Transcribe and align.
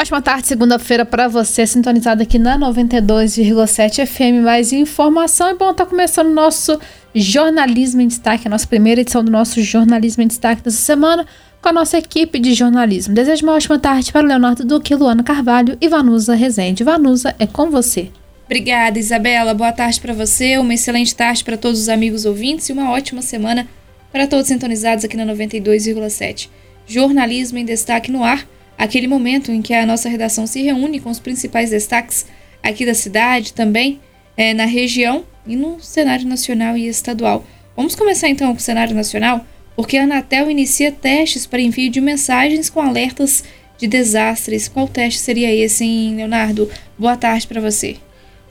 Ótima 0.00 0.22
tarde, 0.22 0.46
segunda-feira 0.46 1.04
para 1.04 1.28
você, 1.28 1.66
sintonizado 1.66 2.22
aqui 2.22 2.38
na 2.38 2.58
92,7 2.58 4.06
FM. 4.06 4.42
Mais 4.42 4.72
informação 4.72 5.48
é 5.48 5.54
bom, 5.54 5.74
tá 5.74 5.84
começando 5.84 6.28
o 6.28 6.32
nosso 6.32 6.80
Jornalismo 7.14 8.00
em 8.00 8.08
Destaque, 8.08 8.48
a 8.48 8.50
nossa 8.50 8.66
primeira 8.66 9.02
edição 9.02 9.22
do 9.22 9.30
nosso 9.30 9.60
Jornalismo 9.60 10.22
em 10.22 10.26
Destaque 10.26 10.62
dessa 10.62 10.78
semana, 10.78 11.26
com 11.60 11.68
a 11.68 11.72
nossa 11.74 11.98
equipe 11.98 12.38
de 12.38 12.54
jornalismo. 12.54 13.12
Desejo 13.12 13.44
uma 13.44 13.52
ótima 13.52 13.78
tarde 13.78 14.10
para 14.10 14.26
Leonardo 14.26 14.64
Duque, 14.64 14.94
Luana 14.94 15.22
Carvalho 15.22 15.76
e 15.78 15.86
Vanusa 15.86 16.34
Rezende. 16.34 16.82
Vanusa, 16.82 17.36
é 17.38 17.46
com 17.46 17.70
você. 17.70 18.08
Obrigada, 18.46 18.98
Isabela. 18.98 19.52
Boa 19.52 19.70
tarde 19.70 20.00
para 20.00 20.14
você, 20.14 20.56
uma 20.56 20.72
excelente 20.72 21.14
tarde 21.14 21.44
para 21.44 21.58
todos 21.58 21.78
os 21.78 21.90
amigos 21.90 22.24
ouvintes 22.24 22.70
e 22.70 22.72
uma 22.72 22.90
ótima 22.90 23.20
semana 23.20 23.68
para 24.10 24.26
todos 24.26 24.46
sintonizados 24.46 25.04
aqui 25.04 25.18
na 25.18 25.26
92,7. 25.26 26.48
Jornalismo 26.86 27.58
em 27.58 27.66
Destaque 27.66 28.10
no 28.10 28.24
ar 28.24 28.46
aquele 28.76 29.06
momento 29.06 29.52
em 29.52 29.62
que 29.62 29.74
a 29.74 29.86
nossa 29.86 30.08
redação 30.08 30.46
se 30.46 30.62
reúne 30.62 31.00
com 31.00 31.10
os 31.10 31.18
principais 31.18 31.70
destaques 31.70 32.26
aqui 32.62 32.84
da 32.84 32.94
cidade, 32.94 33.52
também 33.52 34.00
é, 34.36 34.54
na 34.54 34.64
região 34.64 35.24
e 35.46 35.56
no 35.56 35.80
cenário 35.80 36.26
nacional 36.26 36.76
e 36.76 36.86
estadual. 36.86 37.44
Vamos 37.76 37.94
começar 37.94 38.28
então 38.28 38.50
com 38.52 38.58
o 38.58 38.60
cenário 38.60 38.94
nacional, 38.94 39.44
porque 39.74 39.96
a 39.96 40.04
Anatel 40.04 40.50
inicia 40.50 40.92
testes 40.92 41.46
para 41.46 41.60
envio 41.60 41.90
de 41.90 42.00
mensagens 42.00 42.68
com 42.68 42.80
alertas 42.80 43.44
de 43.78 43.86
desastres. 43.86 44.68
Qual 44.68 44.86
teste 44.86 45.20
seria 45.20 45.54
esse, 45.54 45.84
hein, 45.84 46.16
Leonardo? 46.16 46.70
Boa 46.98 47.16
tarde 47.16 47.46
para 47.46 47.60
você. 47.60 47.96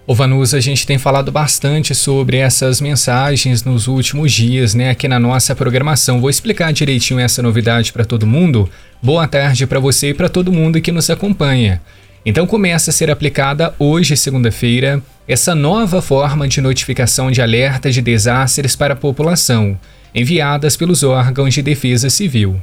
Ô 0.09 0.16
Vanusa, 0.16 0.58
a 0.58 0.59
gente 0.59 0.88
tem 0.88 0.98
falado 0.98 1.31
bastante 1.31 1.94
sobre 1.94 2.38
essas 2.38 2.81
mensagens 2.81 3.63
nos 3.63 3.88
últimos 3.88 4.32
dias, 4.32 4.73
né, 4.73 4.90
aqui 4.90 5.08
na 5.08 5.20
nossa 5.20 5.55
programação. 5.55 6.20
Vou 6.20 6.32
explicar 6.32 6.73
direitinho 6.73 7.20
essa 7.20 7.44
novidade 7.44 7.94
para 7.94 8.04
todo 8.04 8.26
mundo. 8.26 8.68
Boa 9.04 9.27
tarde 9.27 9.68
para 9.68 9.80
você 9.80 10.09
e 10.09 10.13
para 10.16 10.27
todo 10.27 10.52
mundo 10.52 10.82
que 10.82 10.91
nos 10.91 11.12
acompanha. 11.12 11.80
Então 12.26 12.48
começa 12.48 12.90
a 12.90 12.93
ser 12.93 13.12
aplicada 13.12 13.76
hoje, 13.77 14.18
segunda-feira, 14.18 14.99
essa 15.27 15.54
nova 15.54 16.02
forma 16.02 16.48
de 16.48 16.60
notificação 16.60 17.30
de 17.30 17.40
alerta 17.40 17.91
de 17.91 18.02
desastres 18.02 18.76
para 18.76 18.96
a 18.96 18.98
população, 18.98 19.77
enviadas 20.15 20.76
pelos 20.76 21.04
órgãos 21.04 21.54
de 21.54 21.62
defesa 21.62 22.10
civil. 22.10 22.60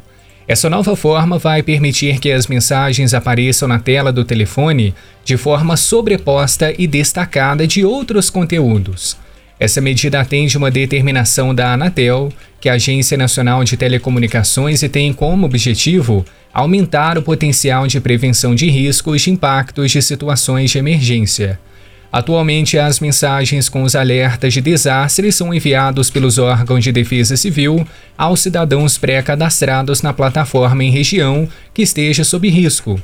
Essa 0.48 0.70
nova 0.70 0.94
forma 0.94 1.38
vai 1.38 1.60
permitir 1.60 2.20
que 2.20 2.30
as 2.30 2.46
mensagens 2.46 3.12
apareçam 3.12 3.66
na 3.66 3.80
tela 3.80 4.12
do 4.12 4.24
telefone 4.24 4.94
de 5.24 5.36
forma 5.36 5.76
sobreposta 5.76 6.72
e 6.78 6.86
destacada 6.86 7.66
de 7.66 7.84
outros 7.84 8.30
conteúdos. 8.30 9.16
Essa 9.58 9.80
medida 9.80 10.20
atende 10.20 10.56
uma 10.56 10.70
determinação 10.70 11.52
da 11.52 11.72
Anatel, 11.72 12.30
que 12.60 12.68
é 12.68 12.72
a 12.72 12.74
Agência 12.74 13.16
Nacional 13.16 13.64
de 13.64 13.76
Telecomunicações, 13.76 14.82
e 14.82 14.88
tem 14.88 15.12
como 15.12 15.46
objetivo 15.46 16.24
aumentar 16.52 17.18
o 17.18 17.22
potencial 17.22 17.86
de 17.86 18.00
prevenção 18.00 18.54
de 18.54 18.68
riscos 18.70 19.26
e 19.26 19.30
impactos 19.30 19.90
de 19.90 20.00
situações 20.00 20.70
de 20.70 20.78
emergência. 20.78 21.58
Atualmente, 22.16 22.78
as 22.78 22.98
mensagens 22.98 23.68
com 23.68 23.82
os 23.82 23.94
alertas 23.94 24.54
de 24.54 24.62
desastres 24.62 25.34
são 25.34 25.52
enviados 25.52 26.08
pelos 26.08 26.38
órgãos 26.38 26.82
de 26.82 26.90
defesa 26.90 27.36
civil 27.36 27.86
aos 28.16 28.40
cidadãos 28.40 28.96
pré-cadastrados 28.96 30.00
na 30.00 30.14
plataforma 30.14 30.82
em 30.82 30.90
região 30.90 31.46
que 31.74 31.82
esteja 31.82 32.24
sob 32.24 32.48
risco. 32.48 32.98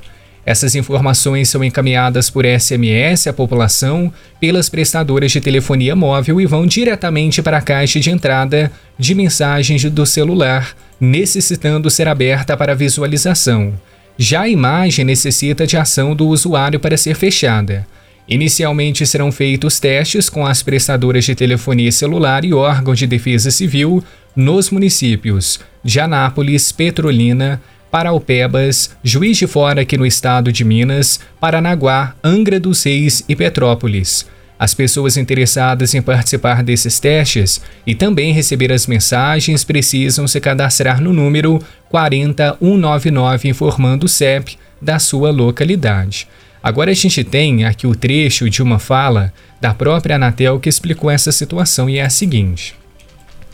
Essas 0.46 0.74
informações 0.74 1.50
são 1.50 1.62
encaminhadas 1.62 2.30
por 2.30 2.46
SMS 2.46 3.26
à 3.26 3.34
população 3.34 4.10
pelas 4.40 4.70
prestadoras 4.70 5.30
de 5.30 5.42
telefonia 5.42 5.94
móvel 5.94 6.40
e 6.40 6.46
vão 6.46 6.66
diretamente 6.66 7.42
para 7.42 7.58
a 7.58 7.62
caixa 7.62 8.00
de 8.00 8.08
entrada 8.08 8.72
de 8.98 9.14
mensagens 9.14 9.84
do 9.84 10.06
celular, 10.06 10.74
necessitando 10.98 11.90
ser 11.90 12.08
aberta 12.08 12.56
para 12.56 12.74
visualização. 12.74 13.74
Já 14.16 14.40
a 14.40 14.48
imagem 14.48 15.04
necessita 15.04 15.66
de 15.66 15.76
ação 15.76 16.16
do 16.16 16.28
usuário 16.28 16.80
para 16.80 16.96
ser 16.96 17.14
fechada. 17.14 17.86
Inicialmente 18.28 19.04
serão 19.04 19.32
feitos 19.32 19.80
testes 19.80 20.28
com 20.28 20.46
as 20.46 20.62
prestadoras 20.62 21.24
de 21.24 21.34
telefonia 21.34 21.90
celular 21.90 22.44
e 22.44 22.54
órgãos 22.54 22.98
de 22.98 23.06
defesa 23.06 23.50
civil 23.50 24.02
nos 24.34 24.70
municípios 24.70 25.60
de 25.84 25.98
Anápolis, 26.00 26.70
Petrolina, 26.70 27.60
Paraupebas, 27.90 28.96
Juiz 29.02 29.36
de 29.36 29.46
Fora 29.46 29.82
aqui 29.82 29.98
no 29.98 30.06
estado 30.06 30.50
de 30.50 30.64
Minas, 30.64 31.20
Paranaguá, 31.38 32.14
Angra 32.24 32.58
dos 32.58 32.82
Reis 32.84 33.22
e 33.28 33.36
Petrópolis. 33.36 34.26
As 34.58 34.72
pessoas 34.72 35.16
interessadas 35.16 35.92
em 35.92 36.00
participar 36.00 36.62
desses 36.62 37.00
testes 37.00 37.60
e 37.84 37.96
também 37.96 38.32
receber 38.32 38.72
as 38.72 38.86
mensagens 38.86 39.64
precisam 39.64 40.28
se 40.28 40.40
cadastrar 40.40 41.00
no 41.00 41.12
número 41.12 41.60
40199 41.90 43.48
informando 43.48 44.06
o 44.06 44.08
CEP 44.08 44.56
da 44.80 45.00
sua 45.00 45.30
localidade. 45.30 46.28
Agora 46.62 46.90
a 46.90 46.94
gente 46.94 47.24
tem 47.24 47.64
aqui 47.64 47.86
o 47.86 47.94
trecho 47.94 48.48
de 48.48 48.62
uma 48.62 48.78
fala 48.78 49.32
da 49.60 49.74
própria 49.74 50.16
Anatel 50.16 50.60
que 50.60 50.68
explicou 50.68 51.10
essa 51.10 51.32
situação 51.32 51.90
e 51.90 51.98
é 51.98 52.02
a 52.02 52.10
seguinte: 52.10 52.74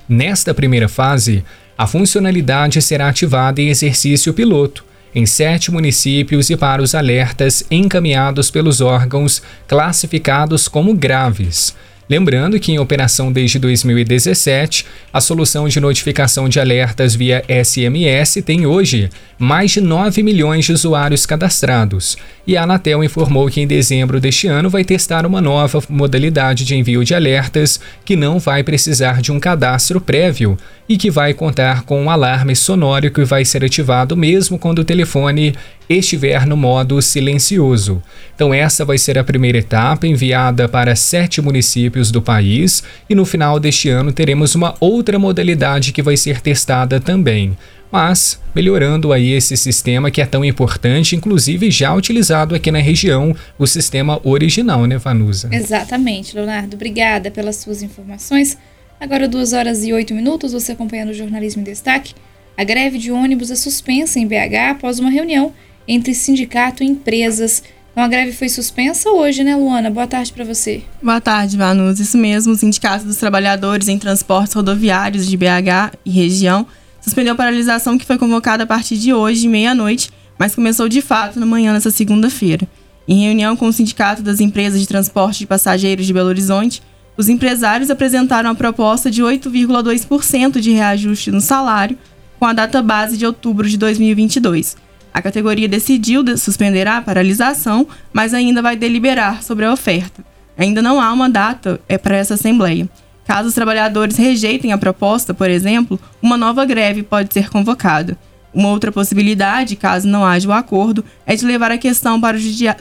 Nesta 0.09 0.53
primeira 0.53 0.89
fase, 0.89 1.45
a 1.77 1.87
funcionalidade 1.87 2.83
será 2.83 3.09
ativada 3.09 3.61
em 3.63 3.69
exercício 3.69 4.35
piloto 4.35 4.85
em 5.15 5.27
sete 5.27 5.71
municípios 5.71 6.51
e 6.51 6.57
para 6.57 6.83
os 6.83 6.95
alertas 6.95 7.65
encaminhados 7.71 8.51
pelos 8.51 8.81
órgãos 8.81 9.43
classificados 9.67 10.69
como 10.69 10.95
graves. 10.95 11.75
Lembrando 12.09 12.59
que 12.59 12.73
em 12.73 12.79
operação 12.79 13.31
desde 13.31 13.59
2017, 13.59 14.87
a 15.13 15.21
solução 15.21 15.69
de 15.69 15.79
notificação 15.79 16.49
de 16.49 16.59
alertas 16.59 17.15
via 17.15 17.45
SMS 17.49 18.43
tem 18.45 18.65
hoje 18.65 19.11
mais 19.39 19.73
de 19.73 19.81
9 19.81 20.23
milhões 20.23 20.65
de 20.65 20.73
usuários 20.73 21.27
cadastrados. 21.27 22.17
E 22.47 22.57
a 22.57 22.63
Anatel 22.63 23.05
informou 23.05 23.49
que 23.49 23.61
em 23.61 23.67
dezembro 23.67 24.19
deste 24.19 24.49
ano 24.49 24.71
vai 24.71 24.85
testar 24.85 25.27
uma 25.27 25.41
nova 25.41 25.83
modalidade 25.89 26.65
de 26.65 26.75
envio 26.75 27.05
de 27.05 27.15
alertas 27.15 27.79
que 28.07 28.17
não 28.17 28.39
vai 28.39 28.63
precisar 28.63 29.21
de 29.21 29.31
um 29.31 29.39
cadastro 29.39 30.01
prévio 30.01 30.57
e 30.89 30.97
que 30.97 31.11
vai 31.11 31.35
contar 31.35 31.83
com 31.83 32.03
um 32.03 32.11
alarme 32.11 32.57
sonoro 32.57 33.11
que 33.11 33.23
vai 33.25 33.45
ser 33.45 33.63
ativado 33.63 34.17
mesmo 34.17 34.59
quando 34.59 34.79
o 34.79 34.85
telefone 34.85 35.55
estiver 35.89 36.47
no 36.47 36.57
modo 36.57 37.01
silencioso. 37.01 38.03
Então, 38.35 38.53
essa 38.53 38.85
vai 38.85 38.99
ser 38.99 39.19
a 39.19 39.25
primeira 39.25 39.59
etapa 39.59 40.07
enviada 40.07 40.69
para 40.69 40.95
sete 40.95 41.41
municípios 41.41 41.98
do 42.11 42.23
país 42.23 42.83
e 43.09 43.15
no 43.15 43.25
final 43.25 43.59
deste 43.59 43.89
ano 43.89 44.13
teremos 44.13 44.55
uma 44.55 44.75
outra 44.81 45.19
modalidade 45.19 45.93
que 45.93 46.03
vai 46.03 46.17
ser 46.17 46.41
testada 46.41 47.01
também. 47.01 47.57
Mas 47.91 48.41
melhorando 48.55 49.13
aí 49.13 49.33
esse 49.33 49.57
sistema 49.57 50.11
que 50.11 50.21
é 50.21 50.27
tão 50.27 50.45
importante, 50.45 51.17
inclusive 51.17 51.71
já 51.71 51.95
utilizado 51.95 52.55
aqui 52.55 52.71
na 52.71 52.81
região, 52.81 53.35
o 53.59 53.67
sistema 53.67 54.21
original, 54.25 54.85
né, 54.87 54.99
Vanusa? 54.99 55.49
Exatamente, 55.53 56.35
Leonardo. 56.35 56.77
Obrigada 56.77 57.31
pelas 57.31 57.57
suas 57.57 57.83
informações. 57.83 58.59
Agora, 59.01 59.29
duas 59.29 59.53
horas 59.53 59.85
e 59.85 59.93
oito 59.93 60.15
minutos, 60.15 60.53
você 60.53 60.73
acompanhando 60.73 61.11
o 61.11 61.15
Jornalismo 61.15 61.63
em 61.63 61.65
Destaque. 61.65 62.15
A 62.57 62.65
greve 62.65 62.99
de 62.99 63.13
ônibus 63.13 63.51
é 63.51 63.55
suspensa 63.55 64.19
em 64.19 64.27
BH 64.27 64.73
após 64.73 64.99
uma 64.99 65.11
reunião 65.11 65.53
entre 65.87 66.13
sindicato 66.13 66.83
e 66.83 66.87
empresas. 66.87 67.63
Então 67.93 68.05
a 68.05 68.09
greve 68.09 68.33
foi 68.33 68.49
suspensa 68.49 69.11
hoje, 69.11 69.43
né, 69.43 69.57
Luana? 69.57 69.91
Boa 69.91 70.07
tarde 70.07 70.33
para 70.33 70.45
você. 70.45 70.83
Boa 71.03 71.21
tarde, 71.21 71.57
Vanus. 71.57 71.99
Isso 71.99 72.17
mesmo, 72.17 72.53
o 72.53 72.57
Sindicato 72.57 73.05
dos 73.05 73.17
Trabalhadores 73.17 73.89
em 73.89 73.99
Transportes 73.99 74.55
Rodoviários 74.55 75.27
de 75.27 75.37
BH 75.37 75.97
e 76.05 76.11
região 76.11 76.67
suspendeu 77.01 77.33
a 77.33 77.37
paralisação 77.37 77.99
que 77.99 78.07
foi 78.07 78.19
convocada 78.19 78.65
a 78.65 78.67
partir 78.67 78.99
de 78.99 79.13
hoje, 79.13 79.49
meia-noite, 79.49 80.11
mas 80.39 80.55
começou 80.55 80.89
de 80.89 81.01
fato 81.01 81.41
na 81.41 81.47
manhã 81.47 81.73
dessa 81.73 81.91
segunda-feira. 81.91 82.69
Em 83.07 83.25
reunião 83.25 83.57
com 83.57 83.67
o 83.67 83.73
Sindicato 83.73 84.23
das 84.23 84.39
Empresas 84.39 84.81
de 84.81 84.87
Transporte 84.87 85.41
de 85.41 85.47
Passageiros 85.47 86.07
de 86.07 86.13
Belo 86.13 86.29
Horizonte, 86.29 86.83
os 87.17 87.29
empresários 87.29 87.91
apresentaram 87.91 88.51
a 88.51 88.55
proposta 88.55 89.11
de 89.11 89.23
8,2% 89.23 90.61
de 90.61 90.71
reajuste 90.71 91.33
no 91.33 91.41
salário, 91.41 91.99
com 92.39 92.45
a 92.45 92.53
data 92.53 92.81
base 92.81 93.17
de 93.17 93.27
outubro 93.27 93.69
de 93.69 93.77
2022 93.77 94.77
a 95.13 95.23
categoria 95.23 95.69
decidiu 95.69 96.25
suspender 96.37 96.87
a 96.87 97.01
paralisação, 97.01 97.87
mas 98.13 98.35
ainda 98.35 98.63
vai 98.63 98.77
deliberar 98.77 99.43
sobre 99.43 99.65
a 99.65 99.73
oferta. 99.73 100.25
Ainda 100.57 100.83
não 100.83 101.01
há 101.01 101.13
uma 101.13 101.31
data 101.31 101.81
é, 101.89 101.97
para 101.97 102.17
essa 102.17 102.35
assembleia. 102.35 102.89
Caso 103.25 103.49
os 103.49 103.55
trabalhadores 103.55 104.17
rejeitem 104.17 104.73
a 104.73 104.79
proposta, 104.79 105.35
por 105.35 105.51
exemplo, 105.51 106.01
uma 106.23 106.37
nova 106.37 106.65
greve 106.65 107.03
pode 107.03 107.33
ser 107.33 107.51
convocada. 107.51 108.17
Uma 108.55 108.71
outra 108.71 108.91
possibilidade, 108.91 109.77
caso 109.77 110.09
não 110.09 110.25
haja 110.25 110.49
o 110.49 110.53
acordo, 110.53 111.05
é 111.27 111.37
de 111.37 111.45
levar 111.45 111.71
a 111.71 111.79
questão 111.79 112.21
para 112.21 112.37
o 112.37 112.41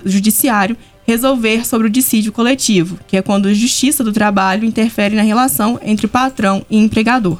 judiciário 0.09 0.77
resolver 1.05 1.65
sobre 1.65 1.87
o 1.87 1.89
dissídio 1.89 2.31
coletivo, 2.33 2.99
que 3.07 3.15
é 3.15 3.21
quando 3.21 3.47
a 3.47 3.53
justiça 3.53 4.03
do 4.03 4.11
trabalho 4.11 4.65
interfere 4.65 5.15
na 5.15 5.21
relação 5.21 5.79
entre 5.81 6.07
patrão 6.07 6.65
e 6.69 6.77
empregador. 6.77 7.39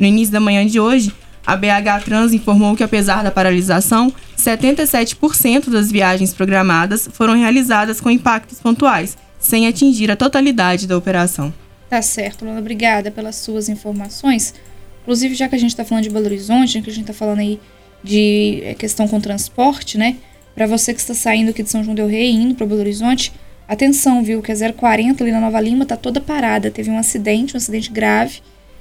No 0.00 0.06
início 0.06 0.32
da 0.32 0.40
manhã 0.40 0.66
de 0.66 0.80
hoje, 0.80 1.12
a 1.46 1.56
BH 1.56 2.04
Trans 2.04 2.32
informou 2.32 2.74
que, 2.74 2.82
apesar 2.82 3.22
da 3.22 3.30
paralisação, 3.30 4.12
77% 4.38 5.68
das 5.70 5.90
viagens 5.90 6.32
programadas 6.32 7.08
foram 7.12 7.34
realizadas 7.34 8.00
com 8.00 8.10
impactos 8.10 8.60
pontuais, 8.60 9.16
sem 9.38 9.66
atingir 9.66 10.10
a 10.10 10.16
totalidade 10.16 10.86
da 10.86 10.96
operação. 10.96 11.52
Tá 11.90 12.00
certo, 12.00 12.44
Lula. 12.44 12.58
Obrigada 12.58 13.10
pelas 13.10 13.36
suas 13.36 13.68
informações. 13.68 14.54
Inclusive, 15.02 15.34
já 15.34 15.48
que 15.48 15.54
a 15.54 15.58
gente 15.58 15.70
está 15.70 15.84
falando 15.84 16.04
de 16.04 16.10
Belo 16.10 16.24
Horizonte, 16.24 16.80
que 16.80 16.88
a 16.88 16.92
gente 16.92 17.02
está 17.02 17.12
falando 17.12 17.40
aí 17.40 17.60
de 18.02 18.62
é, 18.64 18.74
questão 18.74 19.06
com 19.06 19.20
transporte, 19.20 19.98
né? 19.98 20.16
Para 20.54 20.66
você 20.66 20.94
que 20.94 21.00
está 21.00 21.14
saindo 21.14 21.50
aqui 21.50 21.62
de 21.62 21.70
São 21.70 21.84
João 21.84 21.94
del 21.94 22.06
Rei 22.06 22.30
e 22.30 22.34
indo 22.34 22.54
para 22.54 22.66
Belo 22.66 22.80
Horizonte, 22.80 23.32
atenção, 23.68 24.24
viu? 24.24 24.40
Que 24.40 24.50
a 24.50 24.72
040 24.72 25.22
ali 25.22 25.30
na 25.30 25.40
Nova 25.40 25.60
Lima 25.60 25.84
tá 25.84 25.96
toda 25.96 26.22
parada. 26.22 26.70
Teve 26.70 26.90
um 26.90 26.98
acidente, 26.98 27.54
um 27.54 27.58
acidente 27.58 27.90
grave 27.90 28.40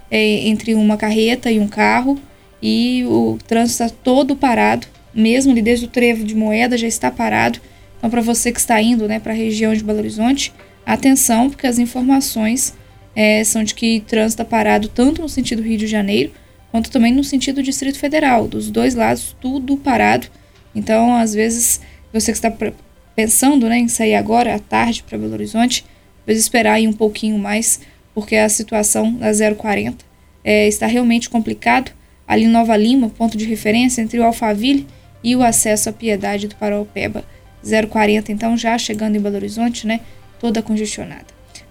é, 0.09 0.47
entre 0.47 0.73
uma 0.73 0.95
carreta 0.95 1.51
e 1.51 1.59
um 1.59 1.67
carro 1.67 2.17
e 2.65 3.03
o 3.05 3.37
trânsito 3.45 3.83
está 3.83 3.95
todo 4.01 4.37
parado, 4.37 4.87
mesmo 5.13 5.51
ali 5.51 5.61
desde 5.61 5.83
o 5.83 5.89
trevo 5.89 6.23
de 6.23 6.33
moeda 6.33 6.77
já 6.77 6.87
está 6.87 7.11
parado. 7.11 7.59
Então, 7.97 8.09
para 8.09 8.21
você 8.21 8.53
que 8.53 8.59
está 8.59 8.81
indo 8.81 9.05
né, 9.05 9.19
para 9.19 9.33
a 9.33 9.35
região 9.35 9.73
de 9.73 9.83
Belo 9.83 9.99
Horizonte, 9.99 10.53
atenção, 10.85 11.49
porque 11.49 11.67
as 11.67 11.77
informações 11.77 12.73
é, 13.13 13.43
são 13.43 13.65
de 13.65 13.75
que 13.75 13.99
trânsito 14.07 14.41
está 14.41 14.45
parado 14.45 14.87
tanto 14.87 15.21
no 15.21 15.27
sentido 15.27 15.61
Rio 15.61 15.77
de 15.77 15.87
Janeiro, 15.87 16.31
quanto 16.71 16.89
também 16.89 17.13
no 17.13 17.23
sentido 17.23 17.61
Distrito 17.61 17.99
Federal. 17.99 18.47
Dos 18.47 18.71
dois 18.71 18.95
lados, 18.95 19.35
tudo 19.41 19.75
parado. 19.75 20.27
Então, 20.73 21.13
às 21.13 21.33
vezes, 21.33 21.81
você 22.13 22.31
que 22.31 22.37
está 22.37 22.53
pensando 23.13 23.67
né, 23.67 23.77
em 23.77 23.89
sair 23.89 24.15
agora 24.15 24.55
à 24.55 24.59
tarde 24.59 25.03
para 25.03 25.17
Belo 25.17 25.33
Horizonte, 25.33 25.85
às 26.25 26.37
esperar 26.37 26.75
aí 26.75 26.87
um 26.87 26.93
pouquinho 26.93 27.37
mais, 27.37 27.81
porque 28.15 28.37
a 28.37 28.47
situação 28.47 29.13
da 29.15 29.31
040 29.53 29.97
é, 30.45 30.65
está 30.65 30.87
realmente 30.87 31.29
complicado. 31.29 31.91
Ali 32.27 32.47
Nova 32.47 32.75
Lima, 32.75 33.09
ponto 33.09 33.37
de 33.37 33.45
referência 33.45 34.01
entre 34.01 34.19
o 34.19 34.23
Alphaville 34.23 34.87
e 35.23 35.35
o 35.35 35.43
acesso 35.43 35.89
à 35.89 35.93
Piedade 35.93 36.47
do 36.47 36.55
Paraupeba. 36.55 37.23
040, 37.63 38.31
então, 38.31 38.57
já 38.57 38.77
chegando 38.77 39.15
em 39.15 39.19
Belo 39.19 39.35
Horizonte, 39.35 39.87
né? 39.87 40.01
Toda 40.39 40.61
congestionada. 40.61 41.27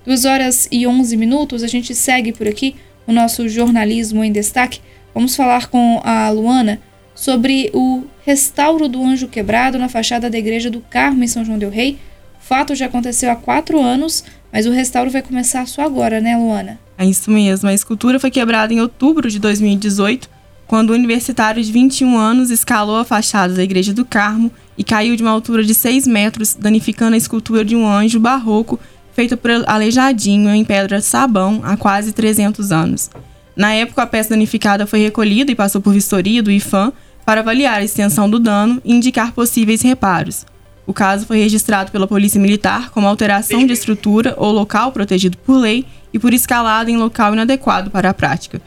2 0.06 0.24
horas 0.24 0.68
e 0.70 0.86
11 0.86 1.16
minutos, 1.16 1.62
a 1.62 1.66
gente 1.66 1.94
segue 1.94 2.32
por 2.32 2.48
aqui 2.48 2.76
o 3.06 3.12
nosso 3.12 3.48
jornalismo 3.48 4.24
em 4.24 4.32
destaque. 4.32 4.80
Vamos 5.14 5.36
falar 5.36 5.68
com 5.68 6.00
a 6.02 6.30
Luana 6.30 6.80
sobre 7.14 7.70
o 7.74 8.04
restauro 8.24 8.88
do 8.88 9.04
anjo 9.04 9.28
quebrado 9.28 9.78
na 9.78 9.88
fachada 9.88 10.30
da 10.30 10.38
igreja 10.38 10.70
do 10.70 10.80
Carmo 10.80 11.22
em 11.22 11.28
São 11.28 11.44
João 11.44 11.58
del 11.58 11.70
Rei. 11.70 11.98
O 12.40 12.44
fato 12.44 12.74
já 12.74 12.86
aconteceu 12.86 13.30
há 13.30 13.36
quatro 13.36 13.80
anos, 13.80 14.24
mas 14.50 14.66
o 14.66 14.70
restauro 14.70 15.10
vai 15.10 15.22
começar 15.22 15.66
só 15.66 15.82
agora, 15.82 16.20
né, 16.20 16.36
Luana? 16.36 16.80
É 16.96 17.04
isso 17.04 17.30
mesmo. 17.30 17.68
A 17.68 17.74
escultura 17.74 18.18
foi 18.18 18.30
quebrada 18.30 18.72
em 18.72 18.80
outubro 18.80 19.30
de 19.30 19.38
2018, 19.38 20.28
quando 20.66 20.90
o 20.90 20.94
universitário 20.94 21.62
de 21.62 21.70
21 21.70 22.16
anos 22.16 22.50
escalou 22.50 22.96
a 22.96 23.04
fachada 23.04 23.54
da 23.54 23.62
igreja 23.62 23.92
do 23.92 24.04
Carmo 24.04 24.50
e 24.76 24.82
caiu 24.82 25.16
de 25.16 25.22
uma 25.22 25.30
altura 25.30 25.62
de 25.62 25.74
6 25.74 26.06
metros, 26.06 26.54
danificando 26.54 27.14
a 27.14 27.18
escultura 27.18 27.64
de 27.64 27.76
um 27.76 27.86
anjo 27.86 28.18
barroco 28.18 28.80
feita 29.12 29.36
por 29.36 29.50
Aleijadinho 29.66 30.50
em 30.50 30.64
pedra 30.64 31.00
sabão 31.00 31.60
há 31.62 31.76
quase 31.76 32.12
300 32.12 32.72
anos. 32.72 33.10
Na 33.54 33.74
época, 33.74 34.02
a 34.02 34.06
peça 34.06 34.30
danificada 34.30 34.86
foi 34.86 35.00
recolhida 35.00 35.52
e 35.52 35.54
passou 35.54 35.80
por 35.80 35.92
vistoria 35.92 36.42
do 36.42 36.50
IFAM 36.50 36.92
para 37.24 37.40
avaliar 37.40 37.74
a 37.74 37.84
extensão 37.84 38.28
do 38.28 38.38
dano 38.38 38.80
e 38.84 38.94
indicar 38.94 39.32
possíveis 39.32 39.82
reparos. 39.82 40.46
O 40.86 40.92
caso 40.92 41.26
foi 41.26 41.38
registrado 41.38 41.92
pela 41.92 42.08
Polícia 42.08 42.40
Militar 42.40 42.90
como 42.90 43.06
alteração 43.06 43.64
de 43.64 43.72
estrutura 43.72 44.34
ou 44.36 44.50
local 44.50 44.90
protegido 44.90 45.38
por 45.38 45.56
lei 45.56 45.86
e 46.12 46.18
por 46.18 46.34
escalada 46.34 46.90
em 46.90 46.96
local 46.96 47.32
inadequado 47.34 47.90
para 47.90 48.10
a 48.10 48.14
prática. 48.14 48.60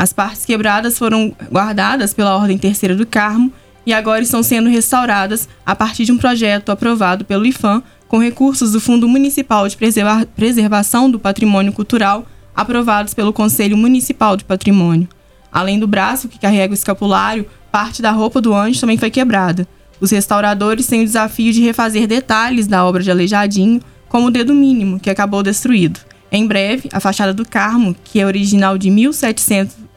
As 0.00 0.14
partes 0.14 0.46
quebradas 0.46 0.96
foram 0.96 1.30
guardadas 1.52 2.14
pela 2.14 2.34
Ordem 2.34 2.56
Terceira 2.56 2.96
do 2.96 3.04
Carmo 3.04 3.52
e 3.84 3.92
agora 3.92 4.22
estão 4.22 4.42
sendo 4.42 4.70
restauradas 4.70 5.46
a 5.66 5.76
partir 5.76 6.06
de 6.06 6.12
um 6.12 6.16
projeto 6.16 6.72
aprovado 6.72 7.22
pelo 7.22 7.44
IFAM 7.44 7.82
com 8.08 8.18
recursos 8.18 8.72
do 8.72 8.80
Fundo 8.80 9.06
Municipal 9.06 9.68
de 9.68 9.76
Preservação 10.34 11.10
do 11.10 11.20
Patrimônio 11.20 11.70
Cultural, 11.70 12.24
aprovados 12.56 13.12
pelo 13.12 13.30
Conselho 13.30 13.76
Municipal 13.76 14.38
de 14.38 14.44
Patrimônio. 14.44 15.06
Além 15.52 15.78
do 15.78 15.86
braço 15.86 16.28
que 16.28 16.38
carrega 16.38 16.72
o 16.72 16.74
escapulário, 16.74 17.44
parte 17.70 18.00
da 18.00 18.10
roupa 18.10 18.40
do 18.40 18.54
anjo 18.54 18.80
também 18.80 18.96
foi 18.96 19.10
quebrada. 19.10 19.68
Os 20.00 20.10
restauradores 20.10 20.86
têm 20.86 21.02
o 21.02 21.04
desafio 21.04 21.52
de 21.52 21.60
refazer 21.60 22.06
detalhes 22.06 22.66
da 22.66 22.86
obra 22.86 23.02
de 23.02 23.10
Aleijadinho, 23.10 23.82
como 24.08 24.28
o 24.28 24.30
dedo 24.30 24.54
mínimo, 24.54 24.98
que 24.98 25.10
acabou 25.10 25.42
destruído. 25.42 26.00
Em 26.32 26.46
breve, 26.46 26.88
a 26.90 27.00
fachada 27.00 27.34
do 27.34 27.44
Carmo, 27.44 27.94
que 28.02 28.18
é 28.18 28.24
original 28.24 28.78
de 28.78 28.88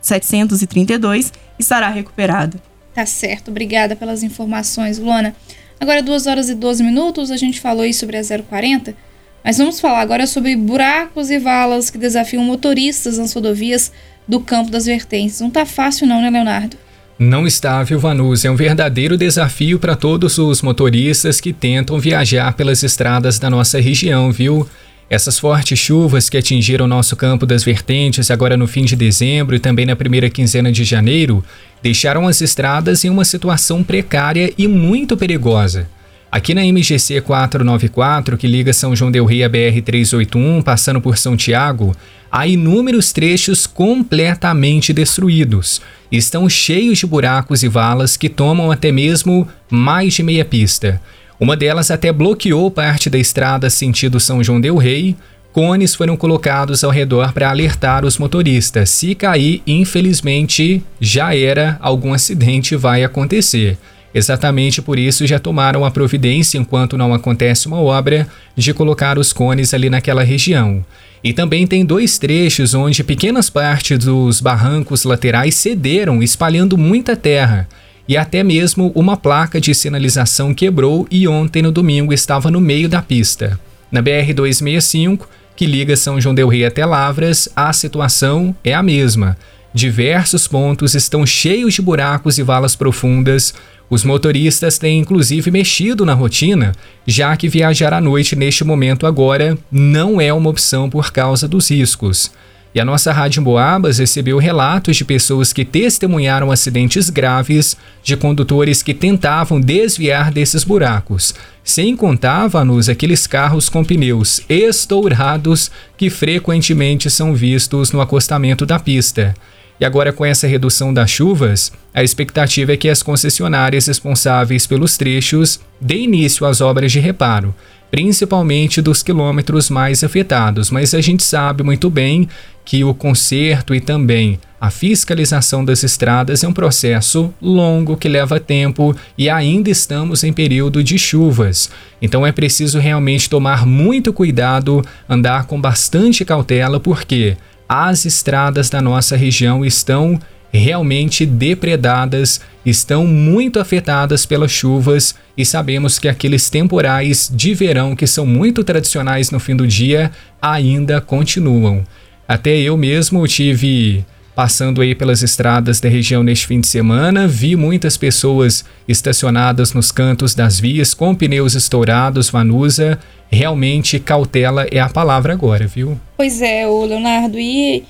1732, 0.03 1.31
estará 1.57 1.89
recuperada. 1.89 2.61
Tá 2.93 3.05
certo, 3.05 3.49
obrigada 3.49 3.95
pelas 3.95 4.21
informações, 4.21 4.99
Luana. 4.99 5.35
Agora, 5.79 6.03
2 6.03 6.27
horas 6.27 6.49
e 6.49 6.55
12 6.55 6.83
minutos, 6.83 7.31
a 7.31 7.37
gente 7.37 7.59
falou 7.59 7.81
aí 7.83 7.93
sobre 7.93 8.17
a 8.17 8.21
040, 8.23 8.95
mas 9.43 9.57
vamos 9.57 9.79
falar 9.79 10.01
agora 10.01 10.27
sobre 10.27 10.55
buracos 10.55 11.29
e 11.29 11.39
valas 11.39 11.89
que 11.89 11.97
desafiam 11.97 12.43
motoristas 12.43 13.17
nas 13.17 13.33
rodovias 13.33 13.91
do 14.27 14.39
Campo 14.39 14.69
das 14.69 14.85
Vertentes. 14.85 15.41
Não 15.41 15.49
tá 15.49 15.65
fácil 15.65 16.07
não, 16.07 16.21
né, 16.21 16.29
Leonardo? 16.29 16.77
Não 17.19 17.45
está, 17.45 17.83
viu, 17.83 17.99
Vanus? 17.99 18.43
É 18.43 18.51
um 18.51 18.55
verdadeiro 18.55 19.17
desafio 19.17 19.79
para 19.79 19.95
todos 19.95 20.37
os 20.37 20.61
motoristas 20.61 21.39
que 21.39 21.53
tentam 21.53 21.99
viajar 21.99 22.53
pelas 22.53 22.83
estradas 22.83 23.37
da 23.37 23.49
nossa 23.49 23.79
região, 23.79 24.31
viu? 24.31 24.67
Essas 25.09 25.37
fortes 25.37 25.77
chuvas 25.77 26.29
que 26.29 26.37
atingiram 26.37 26.87
nosso 26.87 27.15
campo 27.15 27.45
das 27.45 27.63
vertentes 27.63 28.31
agora 28.31 28.57
no 28.57 28.67
fim 28.67 28.85
de 28.85 28.95
dezembro 28.95 29.55
e 29.55 29.59
também 29.59 29.85
na 29.85 29.95
primeira 29.95 30.29
quinzena 30.29 30.71
de 30.71 30.83
janeiro 30.83 31.43
deixaram 31.81 32.27
as 32.27 32.41
estradas 32.41 33.03
em 33.03 33.09
uma 33.09 33.25
situação 33.25 33.83
precária 33.83 34.51
e 34.57 34.67
muito 34.67 35.17
perigosa. 35.17 35.87
Aqui 36.33 36.55
na 36.55 36.63
MGC 36.63 37.21
494, 37.21 38.37
que 38.39 38.47
liga 38.47 38.73
São 38.73 38.95
João 38.95 39.11
Del 39.11 39.23
Rei 39.23 39.43
a 39.43 39.49
BR 39.49 39.83
381, 39.85 40.63
passando 40.63 40.99
por 40.99 41.15
São 41.15 41.37
Tiago, 41.37 41.95
há 42.31 42.47
inúmeros 42.47 43.13
trechos 43.13 43.67
completamente 43.67 44.91
destruídos. 44.91 45.79
Estão 46.11 46.49
cheios 46.49 46.97
de 46.97 47.05
buracos 47.05 47.61
e 47.61 47.67
valas 47.67 48.17
que 48.17 48.29
tomam 48.29 48.71
até 48.71 48.91
mesmo 48.91 49.47
mais 49.69 50.15
de 50.15 50.23
meia 50.23 50.43
pista. 50.43 50.99
Uma 51.39 51.57
delas 51.57 51.89
até 51.89 52.11
bloqueou 52.11 52.69
parte 52.69 53.09
da 53.09 53.17
estrada 53.17 53.69
sentido 53.69 54.19
São 54.19 54.43
João 54.43 54.61
Del 54.61 54.77
Rei. 54.77 55.15
Cones 55.51 55.93
foram 55.93 56.15
colocados 56.15 56.83
ao 56.83 56.91
redor 56.91 57.33
para 57.33 57.49
alertar 57.49 58.05
os 58.05 58.17
motoristas. 58.17 58.89
Se 58.89 59.13
cair, 59.13 59.61
infelizmente, 59.67 60.83
já 60.99 61.35
era, 61.35 61.77
algum 61.81 62.13
acidente 62.13 62.75
vai 62.75 63.03
acontecer. 63.03 63.77
Exatamente 64.15 64.81
por 64.81 64.99
isso 64.99 65.25
já 65.25 65.39
tomaram 65.39 65.83
a 65.83 65.91
providência, 65.91 66.57
enquanto 66.59 66.97
não 66.97 67.13
acontece 67.13 67.67
uma 67.67 67.81
obra, 67.81 68.27
de 68.55 68.73
colocar 68.73 69.17
os 69.17 69.33
cones 69.33 69.73
ali 69.73 69.89
naquela 69.89 70.23
região. 70.23 70.85
E 71.23 71.33
também 71.33 71.65
tem 71.65 71.83
dois 71.83 72.17
trechos 72.19 72.73
onde 72.73 73.03
pequenas 73.03 73.49
partes 73.49 73.97
dos 73.97 74.39
barrancos 74.39 75.03
laterais 75.03 75.55
cederam, 75.55 76.21
espalhando 76.21 76.77
muita 76.77 77.15
terra 77.15 77.67
e 78.07 78.17
até 78.17 78.43
mesmo 78.43 78.91
uma 78.95 79.15
placa 79.15 79.59
de 79.61 79.73
sinalização 79.73 80.53
quebrou 80.53 81.07
e 81.09 81.27
ontem 81.27 81.61
no 81.61 81.71
domingo 81.71 82.13
estava 82.13 82.51
no 82.51 82.59
meio 82.59 82.89
da 82.89 83.01
pista. 83.01 83.59
Na 83.91 84.01
BR 84.01 84.33
265, 84.33 85.27
que 85.55 85.65
liga 85.65 85.95
São 85.95 86.19
João 86.19 86.35
del 86.35 86.47
Rei 86.47 86.65
até 86.65 86.85
Lavras, 86.85 87.47
a 87.55 87.71
situação 87.71 88.55
é 88.63 88.73
a 88.73 88.83
mesma. 88.83 89.37
Diversos 89.73 90.47
pontos 90.47 90.93
estão 90.93 91.25
cheios 91.25 91.73
de 91.73 91.81
buracos 91.81 92.37
e 92.37 92.43
valas 92.43 92.75
profundas. 92.75 93.53
Os 93.89 94.03
motoristas 94.03 94.77
têm 94.77 94.99
inclusive 94.99 95.49
mexido 95.49 96.05
na 96.05 96.13
rotina, 96.13 96.73
já 97.07 97.35
que 97.37 97.49
viajar 97.49 97.93
à 97.93 98.01
noite 98.01 98.35
neste 98.35 98.63
momento 98.63 99.05
agora 99.05 99.57
não 99.71 100.19
é 100.19 100.33
uma 100.33 100.49
opção 100.49 100.89
por 100.89 101.11
causa 101.11 101.47
dos 101.47 101.69
riscos. 101.69 102.31
E 102.75 102.79
a 102.79 102.85
nossa 102.85 103.11
Rádio 103.11 103.43
Boabas 103.43 103.99
recebeu 103.99 104.39
relatos 104.39 104.95
de 104.95 105.05
pessoas 105.05 105.53
que 105.53 105.63
testemunharam 105.63 106.51
acidentes 106.51 107.07
graves 107.07 107.77
de 108.03 108.17
condutores 108.17 108.81
que 108.81 108.95
tentavam 108.95 109.61
desviar 109.61 110.31
desses 110.31 110.63
buracos. 110.63 111.35
Sem 111.63 111.95
contar, 111.95 112.47
Vanus, 112.47 112.89
aqueles 112.89 113.27
carros 113.27 113.69
com 113.69 113.83
pneus 113.83 114.41
estourados 114.49 115.69
que 115.95 116.09
frequentemente 116.09 117.11
são 117.11 117.35
vistos 117.35 117.91
no 117.91 118.01
acostamento 118.01 118.65
da 118.65 118.79
pista. 118.79 119.35
E 119.79 119.85
agora, 119.85 120.11
com 120.11 120.25
essa 120.25 120.47
redução 120.47 120.91
das 120.91 121.11
chuvas, 121.11 121.71
a 121.93 122.03
expectativa 122.03 122.73
é 122.73 122.77
que 122.77 122.89
as 122.89 123.03
concessionárias 123.03 123.85
responsáveis 123.85 124.65
pelos 124.65 124.97
trechos 124.97 125.59
deem 125.79 126.05
início 126.05 126.45
às 126.45 126.59
obras 126.59 126.91
de 126.91 126.99
reparo 126.99 127.53
principalmente 127.93 128.81
dos 128.81 129.03
quilômetros 129.03 129.69
mais 129.69 130.03
afetados, 130.03 130.71
mas 130.71 130.95
a 130.95 130.99
gente 130.99 131.21
sabe 131.23 131.61
muito 131.61 131.91
bem 131.91 132.27
que 132.65 132.83
o 132.83 132.91
conserto 132.91 133.75
e 133.75 133.79
também 133.79 134.39
a 134.59 134.71
fiscalização 134.71 135.63
das 135.63 135.83
estradas 135.83 136.43
é 136.43 136.47
um 136.47 136.53
processo 136.53 137.31
longo 137.39 137.95
que 137.95 138.09
leva 138.09 138.39
tempo 138.39 138.95
e 139.15 139.29
ainda 139.29 139.69
estamos 139.69 140.23
em 140.23 140.33
período 140.33 140.83
de 140.83 140.97
chuvas. 140.97 141.69
Então 142.01 142.25
é 142.25 142.31
preciso 142.31 142.79
realmente 142.79 143.29
tomar 143.29 143.63
muito 143.63 144.11
cuidado, 144.11 144.83
andar 145.07 145.45
com 145.45 145.61
bastante 145.61 146.25
cautela, 146.25 146.79
porque 146.79 147.37
as 147.69 148.05
estradas 148.05 148.71
da 148.71 148.81
nossa 148.81 149.15
região 149.15 149.63
estão 149.63 150.19
realmente 150.59 151.25
depredadas, 151.25 152.39
estão 152.65 153.07
muito 153.07 153.59
afetadas 153.59 154.25
pelas 154.25 154.51
chuvas 154.51 155.15
e 155.37 155.45
sabemos 155.45 155.97
que 155.97 156.07
aqueles 156.07 156.49
temporais 156.49 157.31
de 157.33 157.53
verão 157.53 157.95
que 157.95 158.05
são 158.05 158.25
muito 158.25 158.63
tradicionais 158.63 159.31
no 159.31 159.39
fim 159.39 159.55
do 159.55 159.67
dia 159.67 160.11
ainda 160.41 161.01
continuam. 161.01 161.83
Até 162.27 162.55
eu 162.57 162.77
mesmo 162.77 163.27
tive 163.27 164.05
passando 164.35 164.81
aí 164.81 164.95
pelas 164.95 165.21
estradas 165.21 165.79
da 165.79 165.89
região 165.89 166.23
neste 166.23 166.47
fim 166.47 166.59
de 166.59 166.67
semana. 166.67 167.27
Vi 167.27 167.55
muitas 167.55 167.97
pessoas 167.97 168.65
estacionadas 168.87 169.73
nos 169.73 169.91
cantos 169.91 170.33
das 170.33 170.59
vias 170.59 170.93
com 170.93 171.13
pneus 171.13 171.53
estourados, 171.53 172.29
Vanusa. 172.29 172.97
Realmente, 173.29 173.99
cautela 173.99 174.65
é 174.71 174.79
a 174.79 174.89
palavra 174.89 175.33
agora, 175.33 175.67
viu? 175.67 175.99
Pois 176.17 176.41
é, 176.41 176.67
o 176.67 176.85
Leonardo. 176.85 177.39
E 177.39 177.83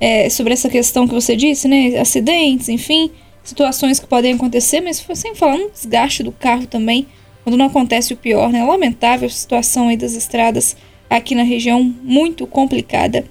é, 0.00 0.30
sobre 0.30 0.52
essa 0.52 0.68
questão 0.68 1.06
que 1.06 1.14
você 1.14 1.34
disse, 1.34 1.66
né? 1.66 1.98
Acidentes, 1.98 2.68
enfim, 2.68 3.10
situações 3.42 3.98
que 3.98 4.06
podem 4.06 4.34
acontecer, 4.34 4.80
mas 4.80 5.04
sem 5.14 5.34
falar 5.34 5.58
no 5.58 5.70
desgaste 5.70 6.22
do 6.22 6.32
carro 6.32 6.66
também, 6.66 7.06
quando 7.42 7.56
não 7.56 7.66
acontece 7.66 8.12
o 8.12 8.16
pior, 8.16 8.50
né? 8.50 8.64
Lamentável 8.64 9.26
a 9.26 9.30
situação 9.30 9.88
aí 9.88 9.96
das 9.96 10.14
estradas 10.14 10.76
aqui 11.08 11.34
na 11.34 11.42
região, 11.42 11.82
muito 12.02 12.46
complicada. 12.46 13.24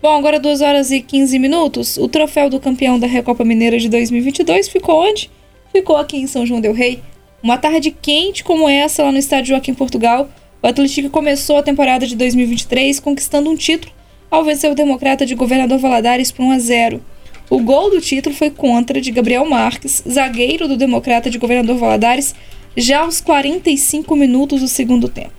Bom, 0.00 0.16
agora 0.16 0.38
2 0.38 0.60
horas 0.60 0.90
e 0.90 1.00
15 1.00 1.38
minutos. 1.38 1.96
O 1.96 2.08
troféu 2.08 2.48
do 2.48 2.60
campeão 2.60 2.98
da 2.98 3.06
Recopa 3.06 3.44
Mineira 3.44 3.78
de 3.78 3.88
2022 3.88 4.68
ficou 4.68 5.04
onde? 5.04 5.30
Ficou 5.72 5.96
aqui 5.96 6.16
em 6.16 6.26
São 6.26 6.46
João 6.46 6.60
del 6.60 6.72
Rei. 6.72 7.02
Uma 7.42 7.58
tarde 7.58 7.90
quente 7.90 8.42
como 8.42 8.68
essa 8.68 9.02
lá 9.02 9.12
no 9.12 9.18
estádio 9.18 9.50
Joaquim 9.50 9.74
Portugal, 9.74 10.28
o 10.62 10.66
Atlético 10.66 11.10
começou 11.10 11.58
a 11.58 11.62
temporada 11.62 12.06
de 12.06 12.16
2023 12.16 12.98
conquistando 13.00 13.50
um 13.50 13.56
título 13.56 13.92
ao 14.30 14.44
vencer 14.44 14.70
o 14.70 14.74
Democrata 14.74 15.24
de 15.24 15.34
Governador 15.34 15.78
Valadares 15.78 16.30
por 16.30 16.42
1 16.42 16.52
a 16.52 16.58
0. 16.58 17.02
O 17.50 17.60
gol 17.60 17.90
do 17.90 18.00
título 18.00 18.34
foi 18.34 18.50
contra 18.50 19.00
de 19.00 19.10
Gabriel 19.10 19.48
Marques, 19.48 20.02
zagueiro 20.08 20.68
do 20.68 20.76
Democrata 20.76 21.30
de 21.30 21.38
Governador 21.38 21.78
Valadares, 21.78 22.34
já 22.76 23.00
aos 23.00 23.20
45 23.20 24.14
minutos 24.14 24.60
do 24.60 24.68
segundo 24.68 25.08
tempo. 25.08 25.32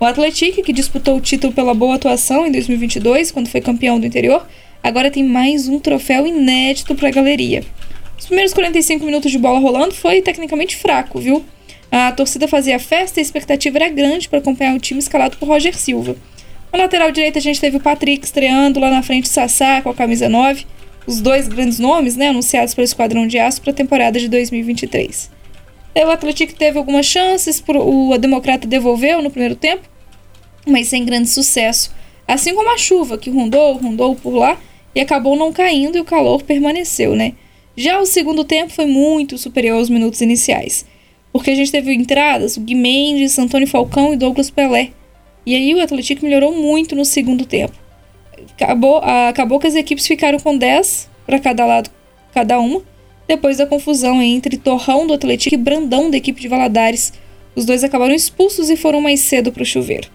O 0.00 0.04
Atlético, 0.04 0.62
que 0.62 0.72
disputou 0.72 1.16
o 1.16 1.20
título 1.20 1.52
pela 1.52 1.72
boa 1.72 1.94
atuação 1.94 2.44
em 2.44 2.50
2022, 2.50 3.30
quando 3.30 3.48
foi 3.48 3.60
campeão 3.60 4.00
do 4.00 4.06
interior, 4.06 4.46
agora 4.82 5.10
tem 5.10 5.22
mais 5.22 5.68
um 5.68 5.78
troféu 5.78 6.26
inédito 6.26 6.94
para 6.94 7.08
a 7.08 7.12
galeria. 7.12 7.62
Os 8.18 8.26
primeiros 8.26 8.52
45 8.52 9.04
minutos 9.04 9.30
de 9.30 9.38
bola 9.38 9.60
rolando 9.60 9.94
foi 9.94 10.20
tecnicamente 10.20 10.76
fraco, 10.76 11.20
viu? 11.20 11.44
A 11.90 12.10
torcida 12.10 12.48
fazia 12.48 12.78
festa 12.80 13.18
e 13.18 13.20
a 13.20 13.22
expectativa 13.22 13.78
era 13.78 13.88
grande 13.88 14.28
para 14.28 14.40
acompanhar 14.40 14.74
o 14.74 14.80
time 14.80 14.98
escalado 14.98 15.36
por 15.36 15.48
Roger 15.48 15.78
Silva. 15.78 16.16
Na 16.74 16.80
lateral 16.80 17.12
direita 17.12 17.38
a 17.38 17.42
gente 17.42 17.60
teve 17.60 17.76
o 17.76 17.80
Patrick 17.80 18.24
estreando, 18.26 18.80
lá 18.80 18.90
na 18.90 19.00
frente 19.00 19.26
o 19.26 19.28
Sassá 19.28 19.80
com 19.80 19.90
a 19.90 19.94
camisa 19.94 20.28
9, 20.28 20.66
os 21.06 21.20
dois 21.20 21.46
grandes 21.46 21.78
nomes 21.78 22.16
né, 22.16 22.30
anunciados 22.30 22.74
pelo 22.74 22.84
Esquadrão 22.84 23.28
de 23.28 23.38
Aço 23.38 23.62
para 23.62 23.70
a 23.70 23.74
temporada 23.74 24.18
de 24.18 24.26
2023. 24.26 25.30
O 25.94 26.10
Atlético 26.10 26.52
teve 26.54 26.76
algumas 26.76 27.06
chances, 27.06 27.62
o 27.68 28.18
Democrata 28.18 28.66
devolveu 28.66 29.22
no 29.22 29.30
primeiro 29.30 29.54
tempo, 29.54 29.88
mas 30.66 30.88
sem 30.88 31.04
grande 31.04 31.28
sucesso. 31.28 31.94
Assim 32.26 32.52
como 32.56 32.68
a 32.68 32.76
chuva, 32.76 33.16
que 33.16 33.30
rondou, 33.30 33.74
rondou 33.76 34.16
por 34.16 34.34
lá 34.34 34.58
e 34.96 35.00
acabou 35.00 35.36
não 35.36 35.52
caindo 35.52 35.96
e 35.96 36.00
o 36.00 36.04
calor 36.04 36.42
permaneceu, 36.42 37.14
né? 37.14 37.34
Já 37.76 38.00
o 38.00 38.04
segundo 38.04 38.42
tempo 38.42 38.72
foi 38.72 38.86
muito 38.86 39.38
superior 39.38 39.78
aos 39.78 39.88
minutos 39.88 40.20
iniciais, 40.20 40.84
porque 41.32 41.52
a 41.52 41.54
gente 41.54 41.70
teve 41.70 41.94
entradas, 41.94 42.56
o 42.56 42.60
Gui 42.60 42.74
Mendes, 42.74 43.38
Antônio 43.38 43.68
Falcão 43.68 44.12
e 44.12 44.16
Douglas 44.16 44.50
Pelé. 44.50 44.90
E 45.46 45.54
aí 45.54 45.74
o 45.74 45.82
Atlético 45.82 46.24
melhorou 46.24 46.54
muito 46.54 46.94
no 46.94 47.04
segundo 47.04 47.44
tempo. 47.44 47.74
Acabou, 48.56 48.98
acabou 48.98 49.58
que 49.58 49.66
as 49.66 49.74
equipes 49.74 50.06
ficaram 50.06 50.38
com 50.38 50.56
10 50.56 51.08
para 51.26 51.38
cada 51.38 51.64
lado, 51.64 51.90
cada 52.32 52.58
uma, 52.58 52.82
depois 53.26 53.56
da 53.56 53.66
confusão 53.66 54.20
entre 54.22 54.56
Torrão 54.56 55.06
do 55.06 55.14
Atlético 55.14 55.54
e 55.54 55.58
Brandão 55.58 56.10
da 56.10 56.16
equipe 56.16 56.40
de 56.40 56.48
Valadares. 56.48 57.12
Os 57.54 57.64
dois 57.64 57.84
acabaram 57.84 58.14
expulsos 58.14 58.70
e 58.70 58.76
foram 58.76 59.00
mais 59.00 59.20
cedo 59.20 59.52
para 59.52 59.62
o 59.62 59.66
chuveiro. 59.66 60.08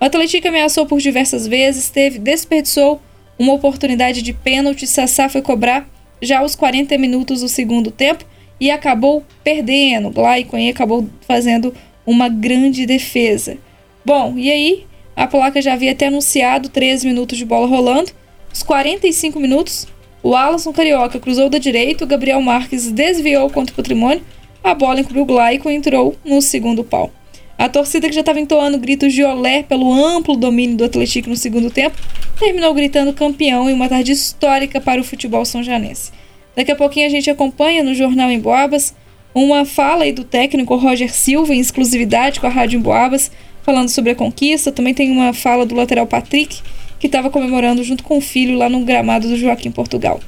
O 0.00 0.04
Atlético 0.04 0.48
ameaçou 0.48 0.86
por 0.86 1.00
diversas 1.00 1.46
vezes, 1.46 1.88
teve, 1.88 2.18
desperdiçou 2.18 3.00
uma 3.38 3.52
oportunidade 3.52 4.22
de 4.22 4.32
pênalti. 4.32 4.86
Sassá 4.86 5.28
foi 5.28 5.42
cobrar 5.42 5.88
já 6.20 6.40
aos 6.40 6.54
40 6.54 6.96
minutos 6.98 7.40
do 7.40 7.48
segundo 7.48 7.90
tempo 7.90 8.24
e 8.60 8.70
acabou 8.70 9.24
perdendo. 9.42 10.10
Glaicon 10.10 10.68
acabou 10.68 11.08
fazendo 11.26 11.74
uma 12.06 12.28
grande 12.28 12.86
defesa. 12.86 13.58
Bom, 14.04 14.34
e 14.36 14.50
aí 14.50 14.86
a 15.16 15.26
placa 15.26 15.62
já 15.62 15.72
havia 15.72 15.92
até 15.92 16.08
anunciado 16.08 16.68
13 16.68 17.06
minutos 17.06 17.38
de 17.38 17.44
bola 17.44 17.66
rolando. 17.66 18.10
Os 18.52 18.62
45 18.62 19.40
minutos, 19.40 19.86
o 20.22 20.36
Alisson 20.36 20.72
Carioca 20.72 21.18
cruzou 21.18 21.48
da 21.48 21.58
direita, 21.58 22.04
o 22.04 22.06
Gabriel 22.06 22.40
Marques 22.42 22.90
desviou 22.92 23.48
contra 23.48 23.72
o 23.72 23.76
patrimônio, 23.76 24.22
a 24.62 24.74
bola 24.74 25.00
encobriu 25.00 25.22
o 25.22 25.26
Glaico 25.26 25.70
e 25.70 25.74
entrou 25.74 26.16
no 26.24 26.42
segundo 26.42 26.84
pau. 26.84 27.10
A 27.56 27.68
torcida 27.68 28.08
que 28.08 28.14
já 28.14 28.20
estava 28.20 28.40
entoando 28.40 28.78
gritos 28.78 29.12
de 29.12 29.22
olé 29.22 29.62
pelo 29.62 29.92
amplo 29.92 30.36
domínio 30.36 30.76
do 30.76 30.84
Atlético 30.84 31.30
no 31.30 31.36
segundo 31.36 31.70
tempo, 31.70 31.96
terminou 32.38 32.74
gritando 32.74 33.12
campeão 33.12 33.70
em 33.70 33.72
uma 33.72 33.88
tarde 33.88 34.12
histórica 34.12 34.80
para 34.80 35.00
o 35.00 35.04
futebol 35.04 35.44
são 35.44 35.62
janense. 35.62 36.12
Daqui 36.54 36.72
a 36.72 36.76
pouquinho 36.76 37.06
a 37.06 37.10
gente 37.10 37.30
acompanha 37.30 37.82
no 37.82 37.94
Jornal 37.94 38.30
em 38.30 38.40
Boabas 38.40 38.94
uma 39.34 39.64
fala 39.64 40.04
aí 40.04 40.12
do 40.12 40.24
técnico 40.24 40.76
Roger 40.76 41.12
Silva 41.12 41.54
em 41.54 41.58
exclusividade 41.58 42.38
com 42.38 42.46
a 42.46 42.50
Rádio 42.50 42.78
em 42.78 42.82
Boabas, 42.82 43.30
falando 43.64 43.88
sobre 43.88 44.12
a 44.12 44.14
conquista. 44.14 44.70
Também 44.70 44.94
tem 44.94 45.10
uma 45.10 45.32
fala 45.32 45.66
do 45.66 45.74
lateral 45.74 46.06
Patrick, 46.06 46.60
que 47.00 47.06
estava 47.06 47.30
comemorando 47.30 47.82
junto 47.82 48.04
com 48.04 48.18
o 48.18 48.20
filho 48.20 48.56
lá 48.56 48.68
no 48.68 48.84
gramado 48.84 49.28
do 49.28 49.36
Joaquim 49.36 49.70
Portugal. 49.70 50.20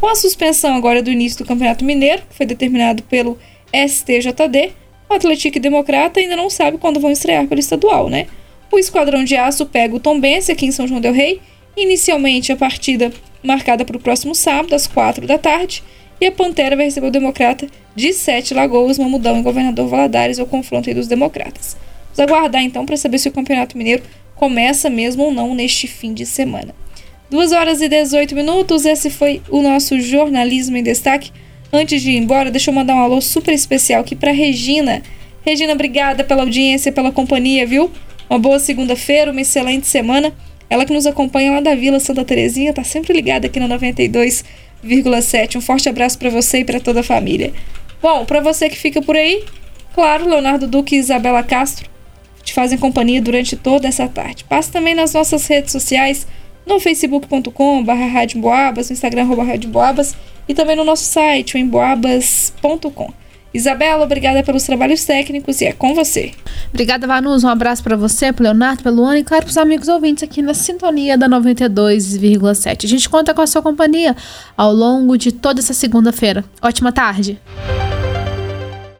Com 0.00 0.06
a 0.06 0.14
suspensão 0.14 0.74
agora 0.74 1.02
do 1.02 1.10
início 1.10 1.38
do 1.38 1.46
Campeonato 1.46 1.84
Mineiro, 1.84 2.22
que 2.28 2.36
foi 2.36 2.46
determinado 2.46 3.02
pelo 3.04 3.38
STJD, 3.72 4.72
o 5.08 5.14
Atlético 5.14 5.58
Democrata 5.58 6.20
ainda 6.20 6.36
não 6.36 6.50
sabe 6.50 6.78
quando 6.78 7.00
vão 7.00 7.10
estrear 7.10 7.46
pelo 7.46 7.60
estadual, 7.60 8.08
né? 8.08 8.26
O 8.70 8.78
Esquadrão 8.78 9.24
de 9.24 9.34
Aço 9.34 9.64
pega 9.66 9.96
o 9.96 10.00
Tombense 10.00 10.52
aqui 10.52 10.66
em 10.66 10.70
São 10.70 10.86
João 10.86 11.00
del 11.00 11.12
Rei. 11.12 11.40
Inicialmente 11.76 12.52
a 12.52 12.56
partida 12.56 13.10
marcada 13.42 13.84
para 13.84 13.96
o 13.96 14.00
próximo 14.00 14.34
sábado, 14.34 14.74
às 14.74 14.86
4 14.86 15.26
da 15.26 15.38
tarde. 15.38 15.82
E 16.20 16.26
a 16.26 16.32
Pantera 16.32 16.76
vai 16.76 16.84
receber 16.84 17.06
o 17.06 17.10
Democrata 17.10 17.66
de 17.94 18.12
Sete 18.12 18.52
Lagoas, 18.52 18.98
Mamudão 18.98 19.38
e 19.38 19.42
Governador 19.42 19.88
Valadares, 19.88 20.38
ao 20.38 20.46
confronto 20.46 20.92
dos 20.92 21.06
Democratas. 21.06 21.76
Vamos 22.18 22.32
aguardar 22.32 22.62
então 22.62 22.84
para 22.84 22.96
saber 22.96 23.18
se 23.18 23.28
o 23.28 23.32
Campeonato 23.32 23.78
Mineiro 23.78 24.02
começa 24.34 24.90
mesmo 24.90 25.22
ou 25.22 25.32
não 25.32 25.54
neste 25.54 25.86
fim 25.86 26.12
de 26.12 26.26
semana. 26.26 26.74
2 27.30 27.52
horas 27.52 27.80
e 27.80 27.88
18 27.88 28.34
minutos, 28.34 28.84
esse 28.84 29.08
foi 29.08 29.40
o 29.48 29.62
nosso 29.62 30.00
Jornalismo 30.00 30.76
em 30.76 30.82
Destaque. 30.82 31.30
Antes 31.72 32.02
de 32.02 32.10
ir 32.10 32.16
embora, 32.16 32.50
deixa 32.50 32.70
eu 32.70 32.74
mandar 32.74 32.96
um 32.96 32.98
alô 32.98 33.20
super 33.20 33.54
especial 33.54 34.00
aqui 34.00 34.16
para 34.16 34.32
Regina. 34.32 35.00
Regina, 35.46 35.72
obrigada 35.74 36.24
pela 36.24 36.42
audiência, 36.42 36.90
pela 36.90 37.12
companhia, 37.12 37.64
viu? 37.64 37.88
Uma 38.28 38.40
boa 38.40 38.58
segunda-feira, 38.58 39.30
uma 39.30 39.40
excelente 39.40 39.86
semana. 39.86 40.32
Ela 40.68 40.84
que 40.84 40.92
nos 40.92 41.06
acompanha 41.06 41.52
lá 41.52 41.60
da 41.60 41.76
Vila 41.76 42.00
Santa 42.00 42.24
Terezinha, 42.24 42.72
tá 42.72 42.82
sempre 42.82 43.12
ligada 43.12 43.46
aqui 43.46 43.60
na 43.60 43.68
92,7. 43.68 45.54
Um 45.54 45.60
forte 45.60 45.88
abraço 45.88 46.18
para 46.18 46.30
você 46.30 46.58
e 46.58 46.64
para 46.64 46.80
toda 46.80 46.98
a 46.98 47.04
família. 47.04 47.52
Bom, 48.02 48.24
para 48.24 48.40
você 48.40 48.68
que 48.68 48.76
fica 48.76 49.00
por 49.00 49.14
aí, 49.14 49.44
claro, 49.94 50.28
Leonardo 50.28 50.66
Duque 50.66 50.96
e 50.96 50.98
Isabela 50.98 51.44
Castro 51.44 51.97
te 52.48 52.54
fazem 52.54 52.78
companhia 52.78 53.20
durante 53.20 53.56
toda 53.56 53.86
essa 53.86 54.08
tarde. 54.08 54.44
Passe 54.44 54.70
também 54.70 54.94
nas 54.94 55.12
nossas 55.12 55.46
redes 55.46 55.72
sociais, 55.72 56.26
no 56.66 56.80
facebook.com.br, 56.80 57.92
no 58.34 58.92
Instagram, 58.92 59.28
Boabas, 59.68 60.16
e 60.48 60.54
também 60.54 60.76
no 60.76 60.84
nosso 60.84 61.04
site, 61.04 61.58
emboabas.com. 61.58 63.12
Isabela, 63.52 64.04
obrigada 64.04 64.42
pelos 64.42 64.62
trabalhos 64.64 65.04
técnicos 65.04 65.60
e 65.60 65.66
é 65.66 65.72
com 65.72 65.94
você. 65.94 66.32
Obrigada, 66.68 67.06
Vanus. 67.06 67.44
Um 67.44 67.48
abraço 67.48 67.82
para 67.82 67.96
você, 67.96 68.30
pro 68.30 68.44
Leonardo, 68.44 68.82
pelo 68.82 68.96
Luana 68.96 69.18
e, 69.18 69.24
claro, 69.24 69.44
para 69.44 69.50
os 69.50 69.56
amigos 69.56 69.88
ouvintes 69.88 70.22
aqui 70.22 70.42
na 70.42 70.52
sintonia 70.52 71.16
da 71.16 71.28
92,7. 71.28 72.84
A 72.84 72.88
gente 72.88 73.08
conta 73.08 73.32
com 73.32 73.40
a 73.40 73.46
sua 73.46 73.62
companhia 73.62 74.14
ao 74.56 74.72
longo 74.72 75.16
de 75.16 75.32
toda 75.32 75.60
essa 75.60 75.72
segunda-feira. 75.72 76.44
Ótima 76.60 76.92
tarde. 76.92 77.40